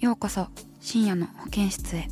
[0.00, 0.48] ようこそ
[0.80, 2.08] 深夜の保健室へ。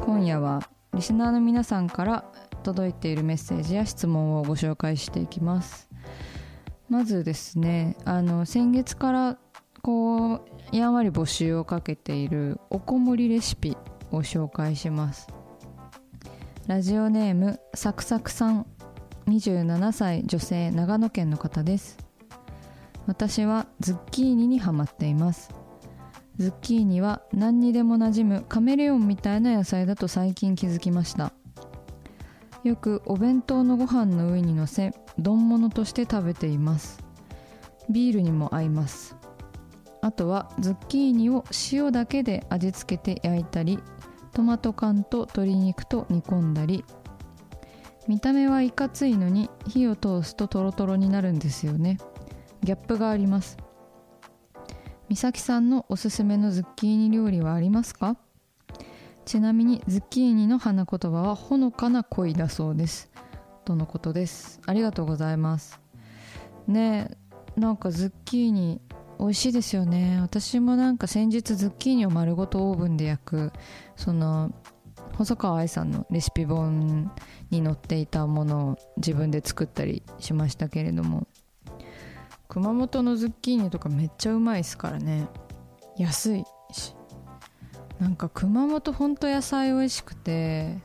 [0.00, 0.62] 今夜は
[0.94, 2.24] リスナーの皆さんから
[2.62, 5.88] 届いているメッセージや質問をご紹介していきます。
[6.88, 9.38] まずですねあの先月から
[9.82, 10.40] こう
[10.72, 13.76] やんわり募集をかけているおこもりレシピ
[14.10, 15.28] を紹介します。
[16.66, 18.66] ラジオネームサクサクさん
[19.26, 21.98] 27歳女性長野県の方です。
[23.06, 25.50] 私はズッキーニにハマっています。
[26.38, 31.32] ズッキーニは何にでも馴染むカメレオンみたいな野菜だと最近気づきました。
[32.64, 37.02] よくお弁当のご飯の上にのせ丼物として食べています。
[37.90, 39.16] ビールにも合います。
[40.00, 43.78] あとはズッキーニを塩だけで味付けて焼いたり
[44.32, 46.84] トマト缶と鶏肉と煮込んだり。
[48.08, 51.98] 見た目はいかついのに火を通すとトロトロになるんですよね。
[52.62, 53.56] ギャップがあります。
[55.08, 58.16] 美咲さんのおすすめのズッキーニ料理はありますか？
[59.24, 63.10] ちなみにズッキーニの花言葉はほのかな恋だそうです。
[63.64, 64.60] とのことです。
[64.66, 65.80] ありがとうございます。
[66.66, 67.10] ね
[67.56, 68.80] えなんかズッキーニ
[69.18, 70.18] 美味しいですよね。
[70.20, 73.52] 私もなんか先日ズッキーニを丸ごとオーブンで焼く
[73.96, 74.52] その
[75.14, 77.12] 細川愛さんのレシピ本
[77.50, 81.26] に載っていたものを自分で作ったりしましたけれども
[82.48, 85.28] 熊本のズッキーニとかめっちゃうまいですからね。
[85.96, 86.94] 安いし。
[88.02, 90.76] なんか熊本ほんと野菜美味しくて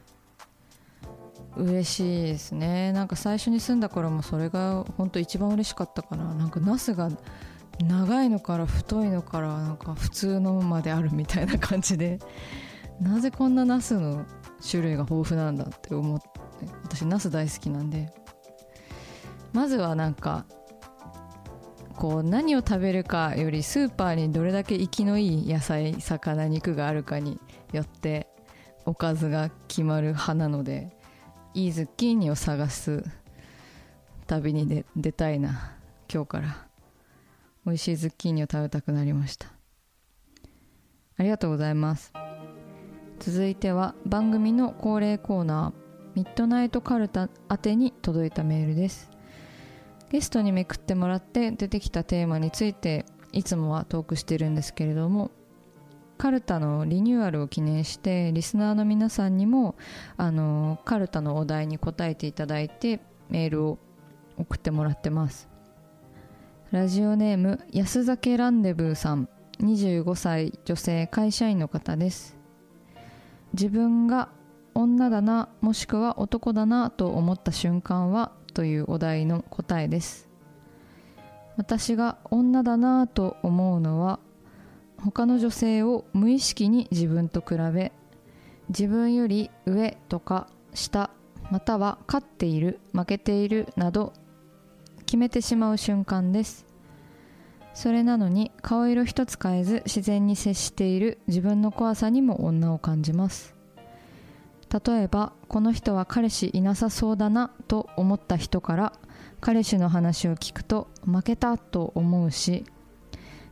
[1.55, 2.91] 嬉しいですね。
[2.91, 7.09] なんか最初に住んだ頃もそれが本当一番嬉しかったかななんかナスが
[7.83, 12.19] 長いのから太いのからなんか普通のまであるみたいな感じで
[13.01, 14.23] なぜこんなナスの
[14.61, 16.27] 種類が豊富なんだって思って
[16.83, 18.13] 私ナス大好きなんで。
[19.53, 20.45] まずはなんか
[21.97, 27.40] こう何を食べるかよりスーパーにどれだけ生きのいい野菜魚肉があるかに
[27.74, 28.28] よって
[28.85, 30.96] おかずが決まる派なので
[31.53, 33.03] いいズッキーニを探す
[34.28, 35.74] 旅に出出たいな
[36.12, 36.68] 今日から。
[37.68, 39.50] 美味しいズッキーニを食べたくなりました。
[41.18, 42.13] ありがとうございます。
[43.19, 49.16] 続いては番組の恒例コーナーミッドナイトカルタ宛てに届いたメールです。
[50.09, 55.31] ゲストにめくってもらって出てきたテーマについていつもはトークしてるんですけれども
[56.18, 59.75] カルタのリニューアルを記念してリスナーの皆さんにも
[60.18, 63.78] あのカルタのお題に答えていただいてメールを
[64.38, 65.47] 送ってもらってます。
[66.72, 69.29] ラジオネーム安酒ランデブーさん。
[69.59, 72.38] 25歳女性会社員の方です。
[73.53, 74.29] 自分が
[74.75, 80.27] 女だなもしくは男だなと思った瞬間はというお題の答えです。
[81.57, 84.19] 私が女だなぁと思うのは
[84.98, 87.92] 他の女性を無意識に自分と比べ
[88.69, 91.12] 自分より上とか下
[91.51, 94.13] または勝っている負けているなど
[95.06, 96.65] 決めてしまう瞬間です。
[97.75, 103.56] それなのに顔色一つ変えず自然に接している自分の怖さにも女を感じます。
[104.69, 108.94] 例えばこの人は彼氏いなさそうだなと思った人から
[109.40, 112.66] 彼氏の話を聞くと負けたと思うし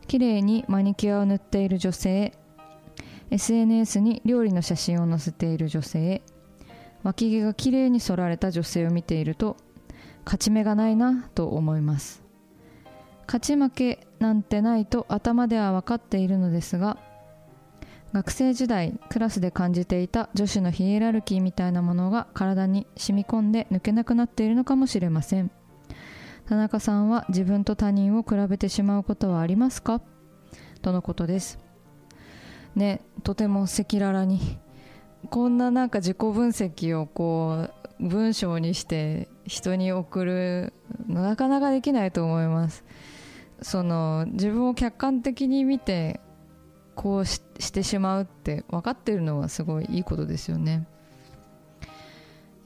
[0.08, 2.32] 綺麗にマニキュアを塗っている女性
[3.30, 6.22] SNS に料理の写真を載せている女性
[7.02, 9.56] 脇毛が綺麗に剃られた女性を見ていると
[10.24, 12.26] 勝ち目がないなと思います。
[13.26, 16.96] 勝ち負けなんてないと頭では分かっているのですが
[18.16, 25.50] 学生時代クラスで感じていた女子のヒエラルキーみたいなものが体に染み込んで抜けなくなっているのかもしれません。
[26.48, 30.00] 田中さんは自分と他人を比べてしまうことはありますか？
[30.80, 31.58] とのことです。
[32.74, 34.40] ねとても赤裸々に。
[35.28, 37.68] こんななんか自己分析をこ
[38.00, 40.72] う文章にして人に送る
[41.06, 42.82] のなかなかできないと思います。
[43.60, 46.22] その自分を客観的に見て
[46.96, 47.40] こうし
[47.72, 50.88] てしまうって分かってるのはすごいいいことですよね。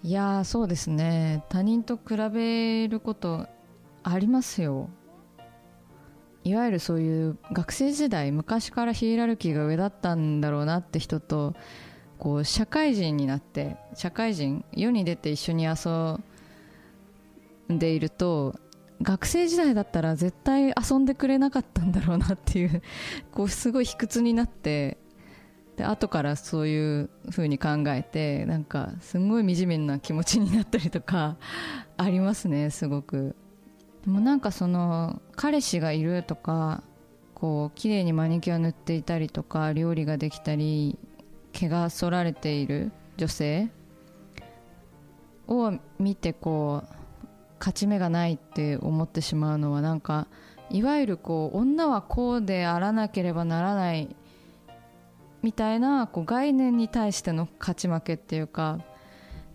[0.02, 1.44] いやそうですね。
[1.50, 3.46] 他人と比べること
[4.02, 4.88] ありますよ。
[6.42, 11.54] いわゆるそういう学生時代昔からヒエラルキーが上だったんだろうなって人と
[12.18, 16.18] こう社会人になって社会人世に出て一緒に遊
[17.70, 18.54] んでいると
[19.02, 22.82] 学生時代だったら絶対遊んでくれなかったんだろうなっていう
[23.32, 24.98] こうすごい卑屈になって
[25.76, 31.36] で後からそういう風に考えてなんかすごい惨めな気持ちになったりとか
[31.96, 33.34] ありますねすごく。
[34.04, 36.82] でもなんかその彼氏がいるとか
[37.34, 40.98] こう綺麗にマニキュア塗っていたりとか料理ができたり
[41.52, 43.70] 毛が剃られている女性
[45.48, 46.99] を見てこう
[47.60, 50.26] 勝ち目がないって思ってしまうのはなんか
[50.70, 54.16] いわゆるこう女はこうであらなければならない
[55.42, 58.80] みたいなこう概念に対しての勝ち負けっていうか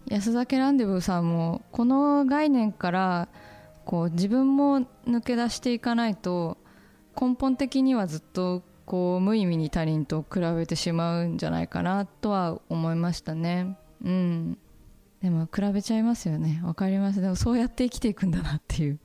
[0.08, 3.28] 安酒ランデブーさんもこの概念から
[3.86, 6.58] こう自分も抜け出していかないと
[7.20, 13.78] 根本的にはずっとこう無意味に他人と比べてしまうんじゃないかなとは思いましたね。
[14.04, 14.58] うん。
[15.26, 16.62] でも比べちゃいますよね。
[16.64, 17.20] わかります。
[17.20, 19.00] でもそうやって生きていくんだなっていう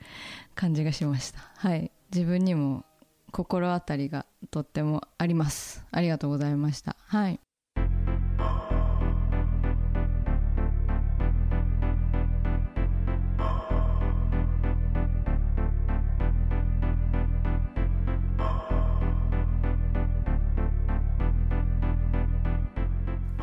[0.54, 1.50] 感じがしました。
[1.56, 1.90] はい。
[2.12, 2.84] 自分にも
[3.32, 5.82] 心当たりがとってもあります。
[5.90, 6.94] ありがとうございました。
[7.06, 7.40] はい。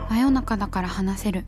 [0.10, 1.48] 真夜中だから話せる。